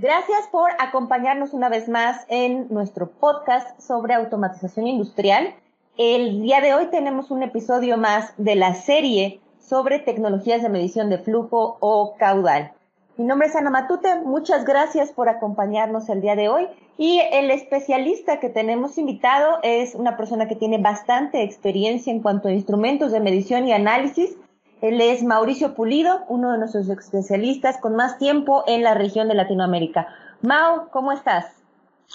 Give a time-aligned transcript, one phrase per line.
[0.00, 5.56] Gracias por acompañarnos una vez más en nuestro podcast sobre automatización industrial.
[5.96, 11.10] El día de hoy tenemos un episodio más de la serie sobre tecnologías de medición
[11.10, 12.70] de flujo o caudal.
[13.16, 16.68] Mi nombre es Ana Matute, muchas gracias por acompañarnos el día de hoy.
[16.96, 22.46] Y el especialista que tenemos invitado es una persona que tiene bastante experiencia en cuanto
[22.46, 24.36] a instrumentos de medición y análisis
[24.80, 29.34] él es Mauricio Pulido, uno de nuestros especialistas con más tiempo en la región de
[29.34, 30.08] Latinoamérica.
[30.42, 31.46] Mau, ¿cómo estás?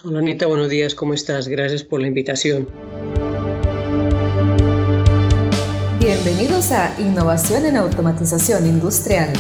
[0.03, 1.47] Hola Anita, buenos días, ¿cómo estás?
[1.47, 2.67] Gracias por la invitación.
[5.99, 9.31] Bienvenidos a Innovación en Automatización Industrial,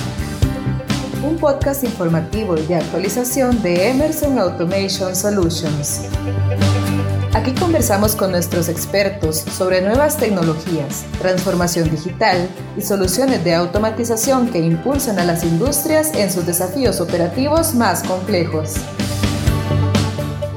[1.25, 6.09] un podcast informativo y de actualización de Emerson Automation Solutions.
[7.43, 12.47] Aquí conversamos con nuestros expertos sobre nuevas tecnologías, transformación digital
[12.77, 18.75] y soluciones de automatización que impulsan a las industrias en sus desafíos operativos más complejos.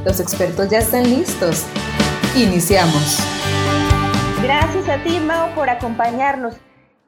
[0.04, 1.66] Los expertos ya están listos.
[2.36, 3.18] Iniciamos.
[4.40, 6.54] Gracias a ti, Mao, por acompañarnos.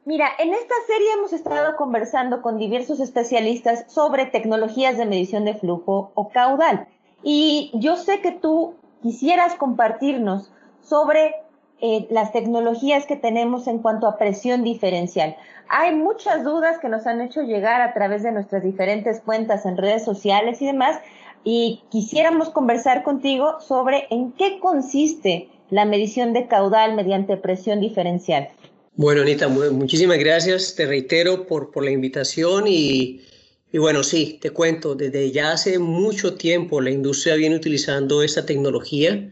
[0.03, 5.53] Mira, en esta serie hemos estado conversando con diversos especialistas sobre tecnologías de medición de
[5.53, 6.85] flujo o caudal.
[7.23, 11.35] Y yo sé que tú quisieras compartirnos sobre
[11.81, 15.35] eh, las tecnologías que tenemos en cuanto a presión diferencial.
[15.69, 19.77] Hay muchas dudas que nos han hecho llegar a través de nuestras diferentes cuentas en
[19.77, 20.99] redes sociales y demás,
[21.43, 28.49] y quisiéramos conversar contigo sobre en qué consiste la medición de caudal mediante presión diferencial.
[28.95, 33.21] Bueno, Anita, muchísimas gracias, te reitero por, por la invitación y
[33.71, 38.45] y bueno, sí, te cuento, desde ya hace mucho tiempo la industria viene utilizando esta
[38.45, 39.31] tecnología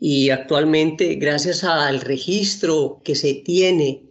[0.00, 4.02] y actualmente gracias al registro que se tiene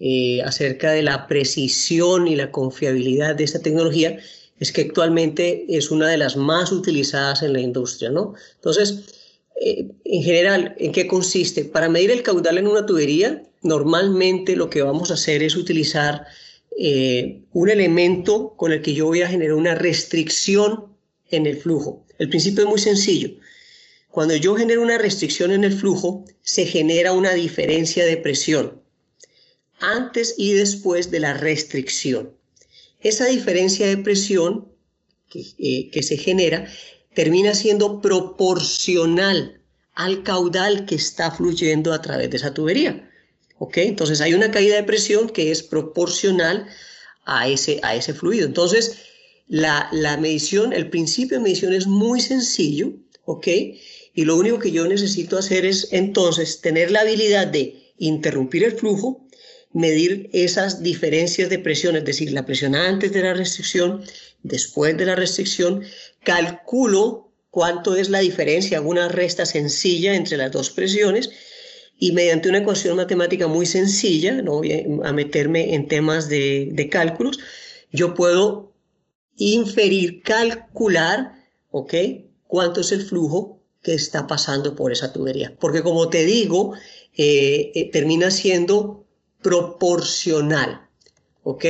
[0.00, 4.18] eh, acerca de la precisión y la confiabilidad de esta tecnología,
[4.58, 8.34] es que actualmente es una de las más utilizadas en la industria, ¿no?
[8.56, 9.04] Entonces,
[9.60, 11.66] eh, en general, ¿en qué consiste?
[11.66, 16.26] Para medir el caudal en una tubería, normalmente lo que vamos a hacer es utilizar
[16.78, 20.86] eh, un elemento con el que yo voy a generar una restricción
[21.30, 22.06] en el flujo.
[22.18, 23.30] El principio es muy sencillo.
[24.10, 28.80] Cuando yo genero una restricción en el flujo, se genera una diferencia de presión
[29.78, 32.34] antes y después de la restricción.
[33.00, 34.68] Esa diferencia de presión
[35.28, 36.66] que, eh, que se genera
[37.14, 39.62] termina siendo proporcional
[39.94, 43.09] al caudal que está fluyendo a través de esa tubería.
[43.74, 46.66] Entonces hay una caída de presión que es proporcional
[47.24, 48.46] a ese, a ese fluido.
[48.46, 48.96] Entonces,
[49.48, 52.92] la, la medición, el principio de medición es muy sencillo,
[53.24, 53.48] ¿ok?
[54.14, 58.72] Y lo único que yo necesito hacer es entonces tener la habilidad de interrumpir el
[58.72, 59.26] flujo,
[59.72, 64.02] medir esas diferencias de presión, es decir, la presión antes de la restricción,
[64.42, 65.84] después de la restricción,
[66.24, 71.30] calculo cuánto es la diferencia, hago una resta sencilla entre las dos presiones
[72.02, 77.38] y mediante una ecuación matemática muy sencilla, no voy a meterme en temas de, cálculos,
[77.92, 78.72] yo puedo
[79.36, 81.34] inferir, calcular,
[81.70, 81.94] ¿ok?
[82.46, 85.54] Cuánto es el flujo que está pasando por esa tubería.
[85.60, 86.72] Porque como te digo,
[87.16, 89.04] eh, eh, termina siendo
[89.42, 90.88] proporcional,
[91.42, 91.64] ¿ok?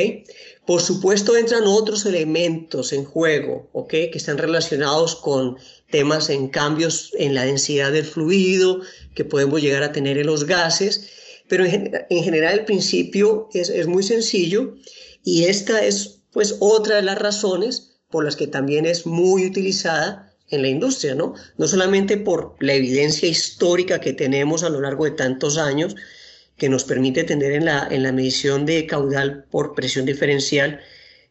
[0.64, 3.90] Por supuesto entran otros elementos en juego, ¿ok?
[3.90, 5.56] Que están relacionados con
[5.90, 8.80] temas en cambios en la densidad del fluido
[9.14, 11.08] que podemos llegar a tener en los gases,
[11.48, 14.76] pero en, general el principio es, muy sencillo
[15.24, 20.32] y esta es pues otra de las razones por las que también es muy utilizada
[20.48, 21.34] en la industria, ¿no?
[21.58, 25.96] No solamente por la evidencia histórica que tenemos a lo largo de tantos años,
[26.56, 30.80] que nos permite tener en la, en la medición de caudal por presión diferencial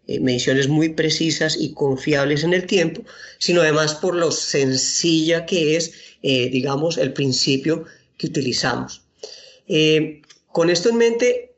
[0.09, 3.03] eh, mediciones muy precisas y confiables en el tiempo,
[3.37, 5.93] sino además por lo sencilla que es,
[6.23, 7.85] eh, digamos, el principio
[8.17, 9.03] que utilizamos.
[9.67, 11.51] Eh, con esto en mente,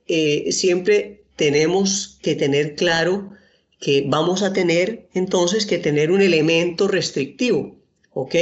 [0.51, 3.31] siempre tenemos que tener claro
[3.79, 7.78] que vamos a tener entonces que tener un elemento restrictivo,
[8.14, 8.35] ¿ok?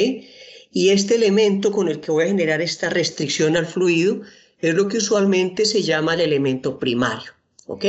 [0.72, 4.22] Y este elemento con el que voy a generar esta restricción al fluido
[4.60, 7.31] es lo que usualmente se llama el elemento primario,
[7.68, 7.86] ¿ok?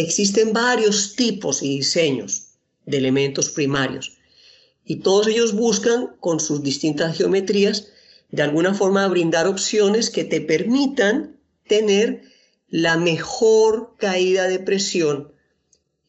[0.00, 2.48] Existen varios tipos y diseños
[2.84, 4.18] de elementos primarios
[4.84, 7.88] y todos ellos buscan con sus distintas geometrías
[8.30, 12.24] de alguna forma brindar opciones que te permitan tener
[12.68, 15.32] la mejor caída de presión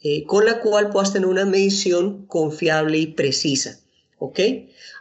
[0.03, 3.79] eh, con la cual puedas tener una medición confiable y precisa.
[4.19, 4.39] ¿Ok?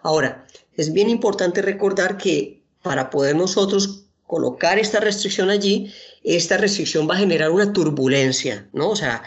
[0.02, 0.46] Ahora,
[0.76, 5.92] es bien importante recordar que para poder nosotros colocar esta restricción allí,
[6.26, 8.90] esta restricción va a generar una turbulencia, ¿no?
[8.90, 9.22] O sea,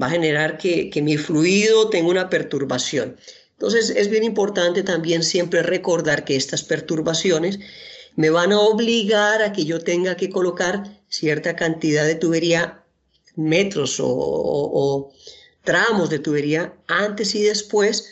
[0.00, 3.16] va a generar que, mi fluido tenga una perturbación.
[3.52, 7.58] Entonces es bien importante también siempre recordar que estas perturbaciones
[8.14, 12.84] me van a obligar a que yo tenga que colocar cierta cantidad de tubería,
[13.34, 15.12] metros o,
[15.64, 18.10] tramos de tubería antes y después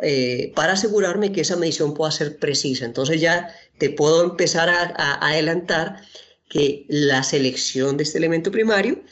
[0.00, 2.86] eh, para asegurarme que esa medición pueda ser precisa.
[2.86, 6.02] Entonces ya te puedo empezar a adelantar
[6.48, 9.02] que la selección de este elemento primario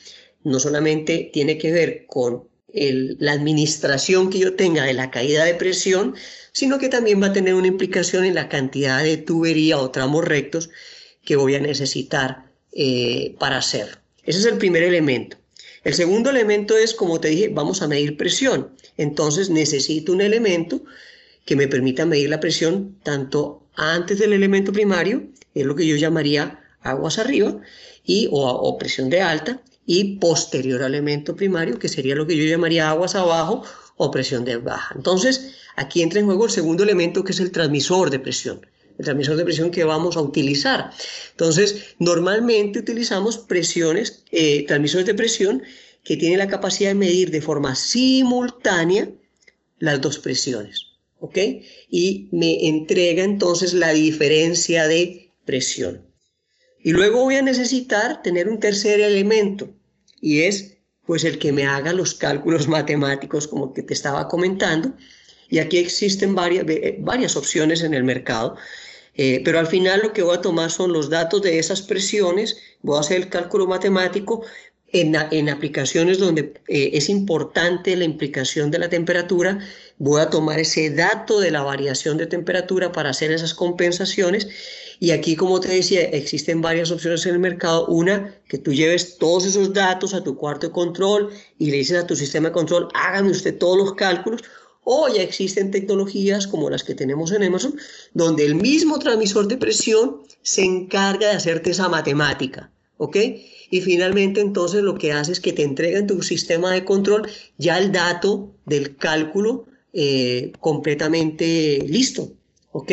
[0.44, 2.44] no solamente tiene que ver con
[2.74, 6.14] la administración que yo tenga de la caída de presión,
[6.52, 10.24] sino que también va a tener una implicación en la cantidad de tubería o tramos
[10.24, 10.70] rectos
[11.24, 13.98] que voy a necesitar eh, para hacer.
[14.24, 15.36] Ese es el primer elemento.
[15.84, 18.70] El segundo elemento es, como te dije, vamos a medir presión.
[18.96, 20.82] Entonces necesito un elemento
[21.44, 25.24] que me permita medir la presión tanto antes del elemento primario,
[25.54, 27.60] es lo que yo llamaría aguas arriba,
[28.04, 32.44] y, o presión de alta, y posterior al elemento primario, que sería lo que yo
[32.44, 33.64] llamaría aguas abajo
[33.96, 34.94] o presión de baja.
[34.96, 38.66] Entonces, aquí entra en juego el segundo elemento, que es el transmisor de presión
[38.98, 40.90] el transmisor de presión que vamos a utilizar.
[41.30, 45.62] Entonces, normalmente utilizamos presiones, eh, transmisores de presión
[46.04, 49.08] que tienen la capacidad de medir de forma simultánea
[49.78, 50.86] las dos presiones,
[51.20, 51.38] ¿ok?
[51.90, 56.11] Y me entrega entonces la diferencia de presión.
[56.82, 59.68] Y luego voy a necesitar tener un tercer elemento
[60.20, 64.92] y es pues el que me haga los cálculos matemáticos como que te estaba comentando.
[65.48, 66.64] Y aquí existen varias,
[67.00, 68.56] varias opciones en el mercado,
[69.14, 72.56] eh, pero al final lo que voy a tomar son los datos de esas presiones,
[72.80, 74.42] voy a hacer el cálculo matemático
[74.92, 79.58] en, en aplicaciones donde eh, es importante la implicación de la temperatura,
[80.02, 84.48] voy a tomar ese dato de la variación de temperatura para hacer esas compensaciones
[84.98, 87.86] y aquí, como te decía, existen varias opciones en el mercado.
[87.86, 91.98] Una, que tú lleves todos esos datos a tu cuarto de control y le dices
[92.02, 94.42] a tu sistema de control, hágame usted todos los cálculos.
[94.84, 97.76] O ya existen tecnologías como las que tenemos en Amazon,
[98.12, 102.70] donde el mismo transmisor de presión se encarga de hacerte esa matemática.
[102.96, 103.16] ¿Ok?
[103.70, 107.28] Y finalmente entonces lo que hace es que te entrega en tu sistema de control
[107.56, 112.32] ya el dato del cálculo eh, completamente listo.
[112.72, 112.90] ¿Ok?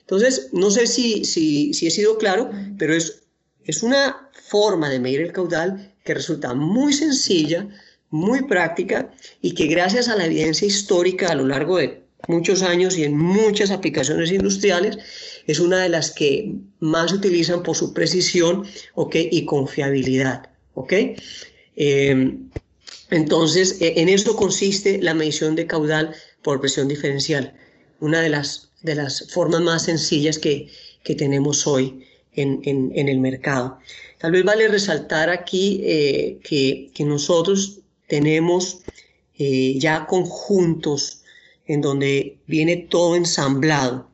[0.00, 3.24] Entonces, no sé si, si, si he sido claro, pero es,
[3.64, 7.68] es una forma de medir el caudal que resulta muy sencilla,
[8.10, 9.12] muy práctica
[9.42, 13.16] y que gracias a la evidencia histórica a lo largo de muchos años y en
[13.16, 14.98] muchas aplicaciones industriales,
[15.46, 19.28] es una de las que más se utilizan por su precisión ¿okay?
[19.30, 20.50] y confiabilidad.
[20.74, 21.16] ¿okay?
[21.76, 22.50] Em,
[23.10, 27.54] entonces, e, en esto consiste la medición de caudal por presión diferencial,
[28.00, 30.68] una de las de las formas más sencillas que,
[31.16, 32.04] tenemos hoy
[32.34, 33.78] en, el mercado.
[34.18, 38.82] Tal vez vale resaltar aquí eh, que, nosotros tenemos
[39.38, 41.22] eh, ya conjuntos
[41.66, 44.10] en donde viene todo ensamblado.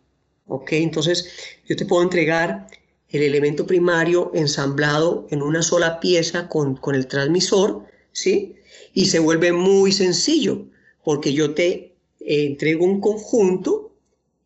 [0.47, 0.73] ¿ok?
[0.75, 1.29] Entonces
[1.67, 2.69] yo te puedo entregar
[3.09, 8.55] el elemento primario ensamblado en una sola pieza con, con el transmisor, ¿sí?
[8.93, 10.67] Y se vuelve muy sencillo
[11.03, 11.94] porque yo te
[12.27, 13.93] eh, entrego un conjunto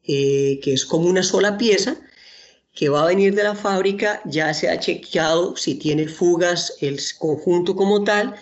[0.04, 1.96] eh, que es como una sola pieza
[2.74, 7.00] que va a venir de la fábrica, ya se ha chequeado si tiene fugas el
[7.18, 8.36] conjunto como tal,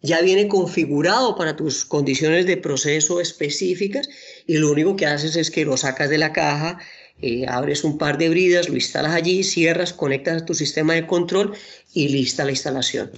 [0.00, 4.08] ya viene configurado para tus condiciones de proceso específicas
[4.46, 6.78] y lo único que haces es que lo sacas de la caja,
[7.20, 11.06] eh, abres un par de bridas, lo instalas allí, cierras, conectas a tu sistema de
[11.06, 11.54] control
[11.92, 13.10] y lista la instalación.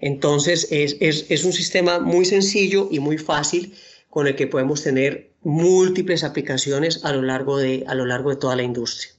[0.00, 3.74] Entonces es, es, es un sistema muy sencillo y muy fácil
[4.12, 8.36] con el que podemos tener múltiples aplicaciones a lo largo de, a lo largo de
[8.36, 9.10] toda la industria.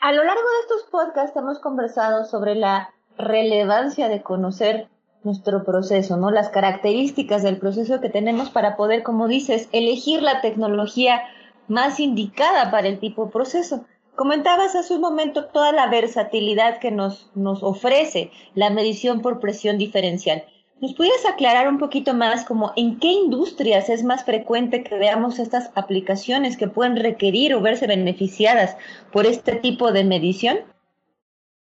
[0.00, 4.86] A lo largo de estos podcasts hemos conversado sobre la relevancia de conocer
[5.24, 6.30] nuestro proceso, ¿no?
[6.30, 11.22] Las características del proceso que tenemos para poder, como dices, elegir la tecnología
[11.66, 13.84] más indicada para el tipo de proceso.
[14.14, 19.76] Comentabas hace un momento toda la versatilidad que nos, nos ofrece la medición por presión
[19.76, 20.44] diferencial.
[20.80, 25.40] ¿Nos pudieras aclarar un poquito más como en qué industrias es más frecuente que veamos
[25.40, 28.76] estas aplicaciones que pueden requerir o verse beneficiadas
[29.12, 30.58] por este tipo de medición?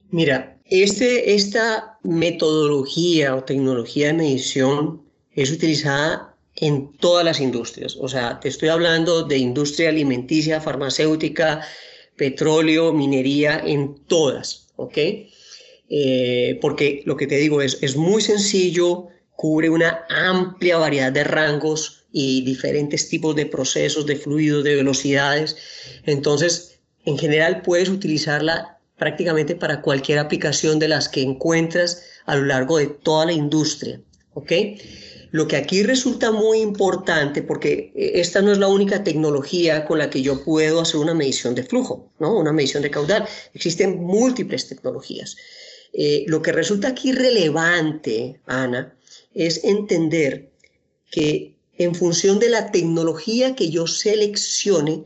[0.09, 7.97] Mira, este, esta metodología o tecnología de medición es utilizada en todas las industrias.
[8.01, 11.63] O sea, te estoy hablando de industria alimenticia, farmacéutica,
[12.17, 14.97] petróleo, minería, en todas, ¿ok?
[15.89, 21.25] Eh, porque lo que te digo es, es muy sencillo, cubre una amplia variedad de
[21.25, 25.57] rangos y diferentes tipos de procesos, de fluidos, de velocidades.
[26.07, 32.45] Entonces, en general puedes utilizarla prácticamente para cualquier aplicación de las que encuentras a lo
[32.47, 34.01] largo de toda la industria.
[34.35, 34.53] ¿ok?
[35.33, 40.09] Lo que aquí resulta muy importante, porque esta no es la única tecnología con la
[40.09, 42.39] que yo puedo hacer una medición de flujo, ¿no?
[42.39, 43.27] una medición de caudal.
[43.53, 45.37] Existen múltiples tecnologías.
[45.97, 48.97] Eh, lo que resulta aquí relevante, Ana,
[49.33, 50.51] es entender
[51.11, 55.05] que en función de la tecnología que yo seleccione,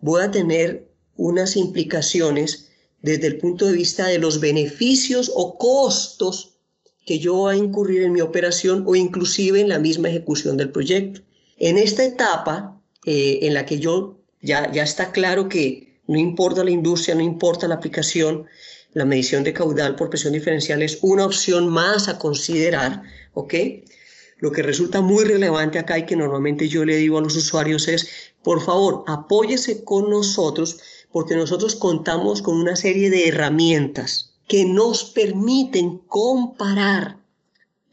[0.00, 2.70] voy a tener unas implicaciones
[3.02, 6.56] desde el punto de vista de los beneficios o costos
[7.04, 10.70] que yo voy a incurrir en mi operación o inclusive en la misma ejecución del
[10.70, 11.20] proyecto.
[11.58, 16.64] En esta etapa eh, en la que yo ya, ya está claro que no importa
[16.64, 18.46] la industria, no importa la aplicación,
[18.92, 23.02] la medición de caudal por presión diferencial es una opción más a considerar,
[23.34, 23.54] ¿ok?
[24.38, 27.88] Lo que resulta muy relevante acá y que normalmente yo le digo a los usuarios
[27.88, 28.08] es,
[28.42, 30.80] por favor, apóyese con nosotros
[31.12, 37.18] porque nosotros contamos con una serie de herramientas que nos permiten comparar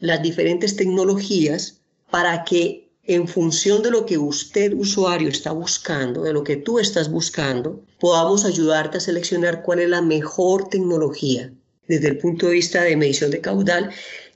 [0.00, 6.34] las diferentes tecnologías para que en función de lo que usted usuario está buscando, de
[6.34, 11.50] lo que tú estás buscando, podamos ayudarte a seleccionar cuál es la mejor tecnología
[11.88, 13.90] desde el punto de vista de medición de caudal,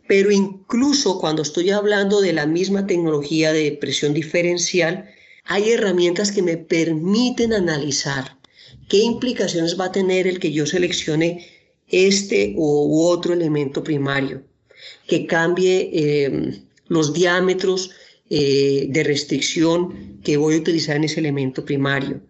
[0.08, 5.06] pero incluso cuando estoy hablando de la misma tecnología de presión diferencial,
[5.44, 8.38] hay herramientas que me permiten analizar
[8.88, 11.46] qué implicaciones va a tener el que yo seleccione
[11.88, 14.42] este u otro elemento primario,
[15.06, 17.90] que cambie em, los diámetros
[18.34, 22.22] eh, de restricción que voy a utilizar en ese elemento primario,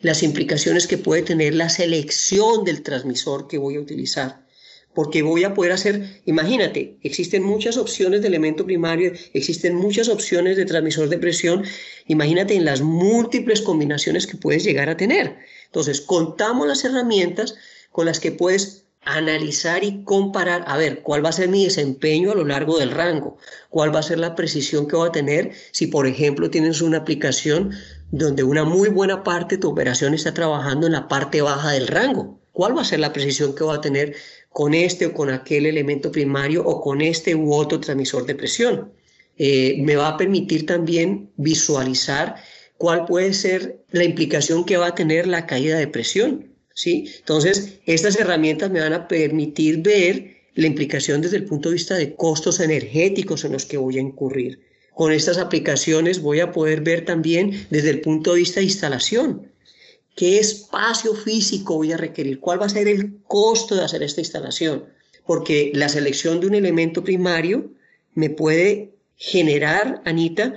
[0.00, 4.44] las implicaciones que puede tener la selección del transmisor que voy a utilizar,
[4.92, 10.56] porque voy a poder hacer, imagínate, existen muchas opciones de elemento primario, existen muchas opciones
[10.56, 11.62] de transmisor de presión,
[12.08, 15.36] imagínate en las múltiples combinaciones que puedes llegar a tener.
[15.66, 17.54] Entonces, contamos las herramientas
[17.92, 22.32] con las que puedes analizar y comparar, a ver, cuál va a ser mi desempeño
[22.32, 23.38] a lo largo del rango,
[23.70, 26.98] cuál va a ser la precisión que voy a tener si, por ejemplo, tienes una
[26.98, 27.72] aplicación
[28.10, 31.86] donde una muy buena parte de tu operación está trabajando en la parte baja del
[31.86, 32.40] rango.
[32.52, 34.16] ¿Cuál va a ser la precisión que voy a tener
[34.50, 38.92] con este o con aquel elemento primario o con este u otro transmisor de presión?
[39.38, 42.36] Eh, me va a permitir también visualizar
[42.76, 47.10] cuál puede ser la implicación que va a tener la caída de presión ¿sí?
[47.18, 51.96] Entonces, estas herramientas me van a permitir ver la implicación desde el punto de vista
[51.96, 54.60] de costos energéticos en los que voy a incurrir.
[54.94, 59.50] Con estas aplicaciones voy a poder ver también desde el punto de vista de instalación.
[60.14, 62.40] ¿Qué espacio físico voy a requerir?
[62.40, 64.84] ¿Cuál va a ser el costo de hacer esta instalación?
[65.26, 67.70] Porque la selección de un elemento primario
[68.14, 70.54] me puede generar, Anita,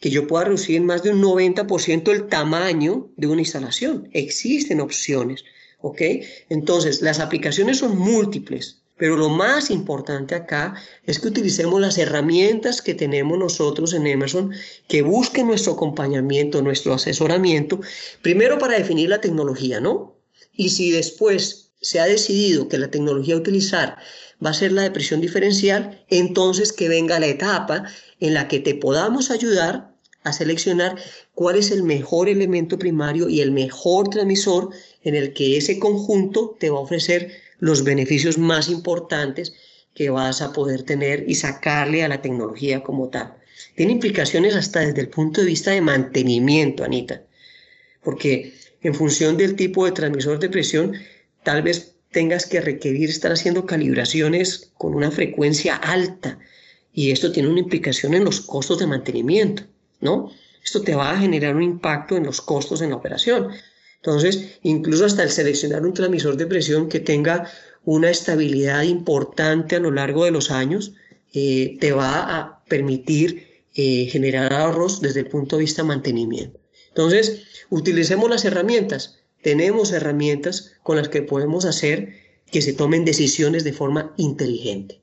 [0.00, 4.08] que yo pueda reducir en más de un 90% el tamaño de una instalación.
[4.12, 5.44] Existen opciones.
[5.82, 6.00] ¿Ok?
[6.48, 10.74] Entonces, las aplicaciones son múltiples, pero lo más importante acá
[11.06, 14.52] es que utilicemos las herramientas que tenemos nosotros en Emerson,
[14.88, 17.80] que busquen nuestro acompañamiento, nuestro asesoramiento,
[18.20, 20.16] primero para definir la tecnología, ¿no?
[20.52, 23.96] Y si después se ha decidido que la tecnología a utilizar
[24.44, 27.84] va a ser la de presión diferencial, entonces que venga la etapa
[28.20, 29.89] en la que te podamos ayudar
[30.22, 30.96] a seleccionar
[31.34, 34.70] cuál es el mejor elemento primario y el mejor transmisor
[35.02, 39.54] en el que ese conjunto te va a ofrecer los beneficios más importantes
[39.94, 43.34] que vas a poder tener y sacarle a la tecnología como tal.
[43.76, 47.22] Tiene implicaciones hasta desde el punto de vista de mantenimiento, Anita,
[48.02, 50.94] porque en función del tipo de transmisor de presión,
[51.42, 56.38] tal vez tengas que requerir estar haciendo calibraciones con una frecuencia alta
[56.92, 59.64] y esto tiene una implicación en los costos de mantenimiento,
[60.00, 60.30] ¿no?
[60.62, 63.48] Esto te va a generar un impacto en los costos en la operación.
[63.96, 67.50] Entonces, incluso hasta el seleccionar un transmisor de presión que tenga
[67.84, 70.92] una estabilidad importante a lo largo de los años,
[71.32, 76.58] eh, te va a permitir eh, generar ahorros desde el punto de vista mantenimiento.
[76.88, 79.18] Entonces, utilicemos las herramientas.
[79.42, 82.14] Tenemos herramientas con las que podemos hacer
[82.50, 85.00] que se tomen decisiones de forma inteligente.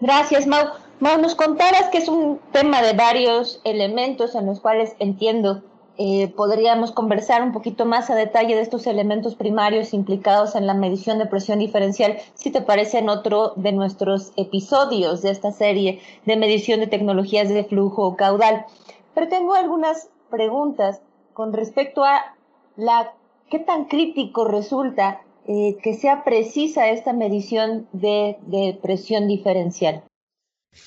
[0.00, 0.81] Gracias, Mau.
[1.02, 5.64] Mau, nos contarás que es un tema de varios elementos en los cuales entiendo
[5.98, 10.74] eh, podríamos conversar un poquito más a detalle de estos elementos primarios implicados en la
[10.74, 16.00] medición de presión diferencial, si te parece en otro de nuestros episodios de esta serie
[16.24, 18.66] de medición de tecnologías de flujo caudal.
[19.12, 22.36] Pero tengo algunas preguntas con respecto a
[22.76, 23.12] la
[23.50, 30.04] qué tan crítico resulta eh, que sea precisa esta medición de, de presión diferencial.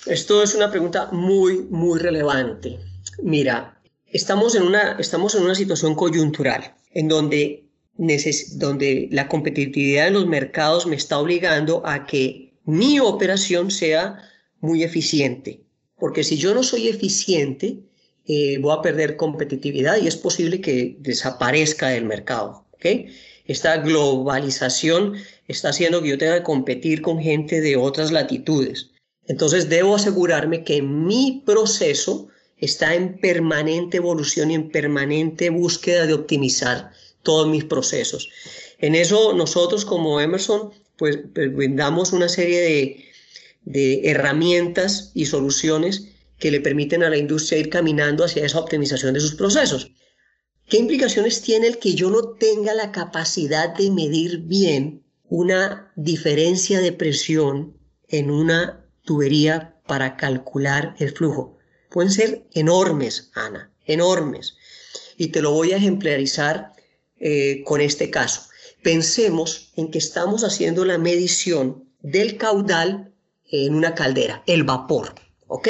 [0.06, 2.80] Esto es una pregunta muy, muy relevante.
[3.22, 3.76] Mira,
[4.16, 7.66] Estamos en una, estamos en una situación coyuntural en donde,
[7.98, 14.18] donde la competitividad en los mercados me está obligando a que mi operación sea
[14.62, 15.60] muy eficiente.
[15.98, 17.80] porque si yo no soy eficiente,
[18.26, 22.66] eh, voy a perder competitividad y es posible que desaparezca del mercado.
[22.72, 23.08] ¿okay?
[23.46, 25.16] Esta globalización
[25.50, 28.92] está haciendo que yo tenga que competir con gente de otras latitudes.
[29.28, 32.28] Entonces debo asegurarme que mi proceso
[32.58, 36.92] está en permanente evolución y en permanente búsqueda de optimizar
[37.24, 38.30] todos mis procesos.
[38.80, 43.06] En eso nosotros como Emerson pues, pues brindamos una serie de,
[43.66, 49.14] de herramientas y soluciones que le permiten a la industria ir caminando hacia esa optimización
[49.14, 49.92] de sus procesos.
[50.68, 56.80] ¿Qué implicaciones tiene el que yo no tenga la capacidad de medir bien una diferencia
[56.80, 57.78] de presión
[58.08, 61.58] en una tubería para calcular el flujo?
[61.90, 64.58] Pueden ser enormes, Ana, enormes.
[65.18, 66.74] Y te lo voy a ejemplarizar
[67.18, 68.42] eh, con este caso.
[68.84, 73.14] Pensemos en que estamos haciendo la medición del caudal
[73.50, 75.16] en una caldera, el vapor,
[75.48, 75.70] ¿ok?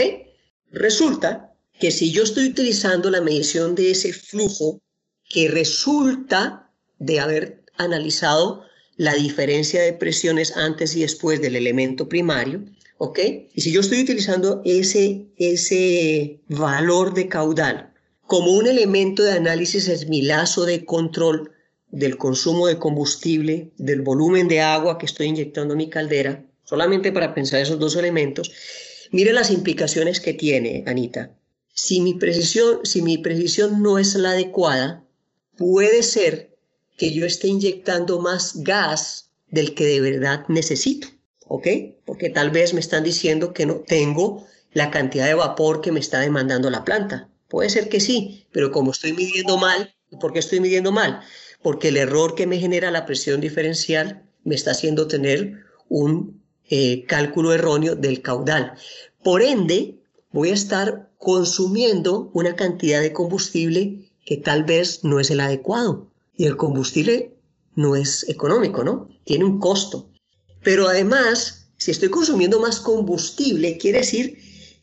[0.71, 4.81] Resulta que si yo estoy utilizando la medición de ese flujo
[5.29, 8.63] que resulta de haber analizado
[8.97, 12.63] la diferencia de presiones antes y después del elemento primario,
[12.97, 13.19] ¿ok?
[13.53, 17.93] Y si yo estoy utilizando ese, ese valor de caudal
[18.27, 21.51] como un elemento de análisis es mi lazo de control
[21.91, 27.11] del consumo de combustible, del volumen de agua que estoy inyectando a mi caldera, solamente
[27.11, 28.51] para pensar esos dos elementos,
[29.11, 31.37] mire las implicaciones que tiene, Anita.
[31.73, 35.05] Si mi precisión, si mi precisión no es la adecuada,
[35.57, 36.55] puede ser
[36.97, 41.07] que yo esté inyectando más gas del que de verdad necesito,
[41.47, 41.67] ¿ok?
[42.05, 45.99] Porque tal vez me están diciendo que no tengo la cantidad de vapor que me
[45.99, 47.29] está demandando la planta.
[47.47, 51.21] Puede ser que sí, pero como estoy midiendo mal, ¿por qué estoy midiendo mal?
[51.61, 57.05] Porque el error que me genera la presión diferencial me está haciendo tener un eh,
[57.07, 58.73] cálculo erróneo del caudal.
[59.23, 59.99] Por ende,
[60.31, 66.07] voy a estar consumiendo una cantidad de combustible que tal vez no es el adecuado.
[66.35, 67.33] Y el combustible
[67.75, 69.07] no es económico, ¿no?
[69.23, 70.09] Tiene un costo.
[70.65, 74.39] Pero además, si estoy consumiendo más combustible, quiere decir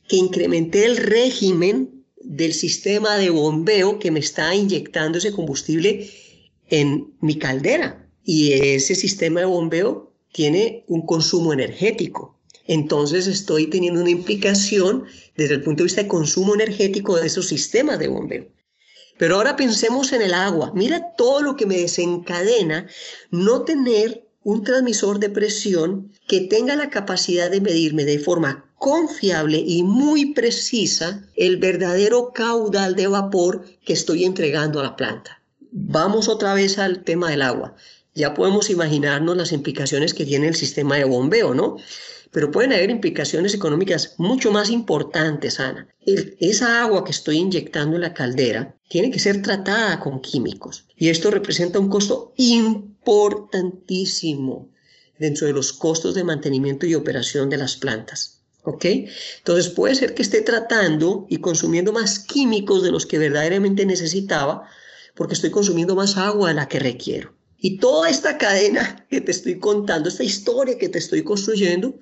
[0.09, 6.09] que incrementé el régimen del sistema de bombeo que me está inyectando ese combustible
[6.69, 8.09] en mi caldera.
[8.25, 12.39] Y ese sistema de bombeo tiene un consumo energético.
[12.69, 15.05] Entonces estoy teniendo una implicación
[15.37, 18.47] desde el punto de vista de consumo energético de esos sistemas de bombeo.
[19.19, 20.71] Pero ahora pensemos en el agua.
[20.77, 22.87] Mira todo lo que me desencadena
[23.33, 29.63] no tener un transmisor de presión que tenga la capacidad de medirme de forma confiable
[29.65, 35.41] y muy precisa el verdadero caudal de vapor que estoy entregando a la planta.
[35.71, 37.77] Vamos otra vez al tema del agua.
[38.15, 41.77] Ya podemos imaginarnos las implicaciones que tiene el sistema de bombeo, ¿no?
[42.33, 45.87] Pero pueden haber implicaciones económicas mucho más importantes, Ana.
[46.01, 51.11] esa agua que estoy inyectando en la caldera tiene que ser tratada con químicos y
[51.11, 54.71] esto representa un costo importantísimo
[55.19, 58.39] dentro de los costos de mantenimiento y operación de las plantas.
[58.65, 58.85] ¿Ok?
[59.39, 64.69] Entonces puede ser que esté tratando y consumiendo más químicos de los que verdaderamente necesitaba
[65.17, 67.35] porque estoy consumiendo más agua de la que requiero.
[67.59, 71.99] Y toda esta cadena que te estoy contando, esta historia que te estoy construyendo,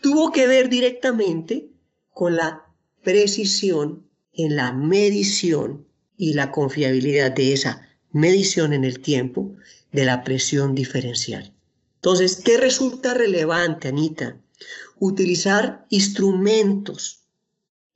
[0.00, 1.68] tuvo que ver directamente
[2.10, 2.64] con la
[3.02, 9.54] precisión en la medición y la confiabilidad de esa medición en el tiempo
[9.92, 11.52] de la presión diferencial.
[11.96, 14.40] Entonces, ¿qué resulta relevante, Anita?
[14.98, 17.24] Utilizar instrumentos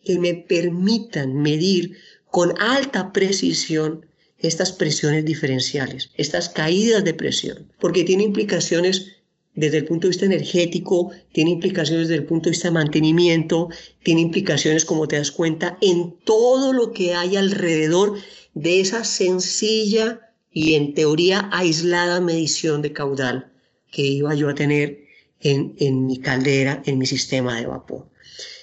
[0.05, 1.97] que me permitan medir
[2.31, 4.07] con alta precisión
[4.38, 9.12] estas presiones diferenciales, estas caídas de presión, porque tiene implicaciones
[9.55, 13.69] desde el punto de vista energético, tiene implicaciones desde el punto de vista de mantenimiento,
[14.03, 18.19] tiene implicaciones, como te das cuenta, en todo lo que hay alrededor
[18.55, 23.53] de esa sencilla y en teoría aislada medición de caudal
[23.91, 25.05] que iba yo a tener
[25.41, 28.09] en, en mi caldera, en mi sistema de vapor.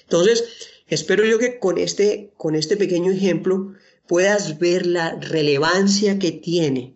[0.02, 0.44] Entonces,
[0.88, 3.74] espero yo que con este, con este pequeño ejemplo
[4.08, 6.94] puedas ver la relevancia que tiene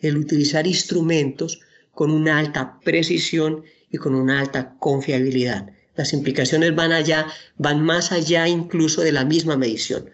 [0.00, 1.60] el utilizar instrumentos
[1.94, 5.70] con una alta precisión y con una alta confiabilidad.
[5.94, 7.26] Las implicaciones van allá,
[7.58, 10.10] van más allá incluso de la misma medición.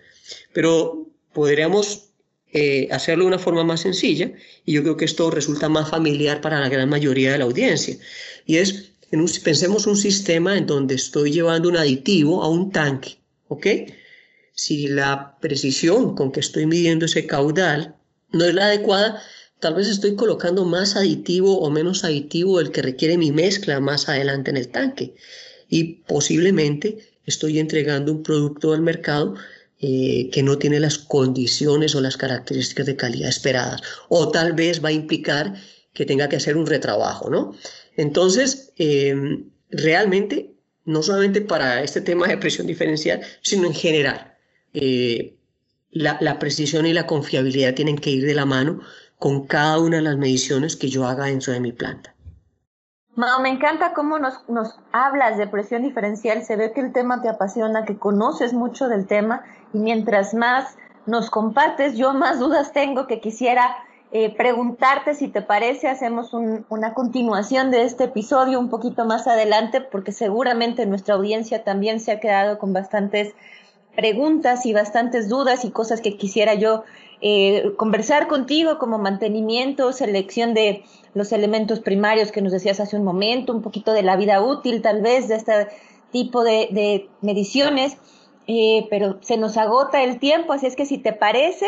[0.52, 2.08] Pero podríamos
[2.52, 4.32] eh, hacerlo de una forma más sencilla
[4.64, 7.96] y yo creo que esto resulta más familiar para la gran mayoría de la audiencia.
[8.44, 12.72] Y es, en un, pensemos un sistema en donde estoy llevando un aditivo a un
[12.72, 13.66] tanque, ¿ok?
[14.52, 17.94] Si la precisión con que estoy midiendo ese caudal
[18.32, 19.22] no es la adecuada,
[19.60, 24.08] Tal vez estoy colocando más aditivo o menos aditivo del que requiere mi mezcla más
[24.08, 25.14] adelante en el tanque.
[25.68, 29.34] Y posiblemente estoy entregando un producto al mercado
[29.80, 33.82] eh, que no tiene las condiciones o las características de calidad esperadas.
[34.08, 35.54] O tal vez va a implicar
[35.92, 37.54] que tenga que hacer un retrabajo, ¿no?
[37.96, 40.52] Entonces, em, realmente,
[40.84, 44.34] no solamente para este tema de presión diferencial, sino en general,
[44.72, 45.34] eh,
[45.90, 48.80] la, la, precisión y la confiabilidad tienen que ir de la mano
[49.18, 52.14] con cada una de las mediciones que yo haga dentro de mi planta.
[53.14, 57.28] me encanta cómo nos, nos hablas de presión diferencial, se ve que el tema te
[57.28, 60.76] apasiona, que conoces mucho del tema y mientras más
[61.06, 63.76] nos compartes, yo más dudas tengo que quisiera
[64.10, 69.82] eh, preguntarte si te parece, hacemos una continuación de este episodio un poquito más adelante,
[69.82, 73.34] porque seguramente nuestra audiencia también se ha quedado con bastantes
[73.94, 76.84] preguntas y bastantes dudas y cosas que quisiera yo
[77.20, 83.04] eh, conversar contigo como mantenimiento, selección de los elementos primarios que nos decías hace un
[83.04, 85.68] momento, un poquito de la vida útil tal vez de este
[86.12, 87.96] tipo de, mediciones,
[88.46, 91.66] eh, pero se nos agota el tiempo, así es que si te parece,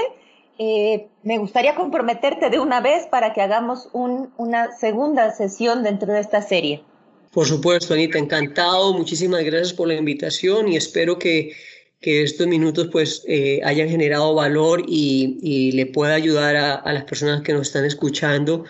[0.58, 6.20] eh, me gustaría comprometerte de una vez para que hagamos una segunda sesión dentro de
[6.20, 6.84] esta serie.
[7.32, 8.92] Por supuesto, Anita, encantado.
[8.92, 11.52] Muchísimas gracias por la invitación y espero que
[12.00, 17.42] que estos minutos pues eh, hayan generado valor y, le pueda ayudar a, las personas
[17.42, 18.64] que nos están escuchando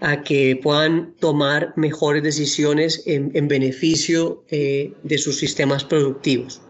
[0.00, 6.60] a que puedan tomar mejores decisiones en, beneficio eh, de sus sistemas productivos.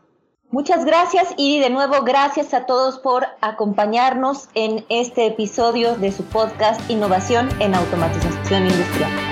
[0.51, 6.25] Muchas gracias y de nuevo gracias a todos por acompañarnos en este episodio de su
[6.25, 9.28] podcast Innovación en Automatización Industrial.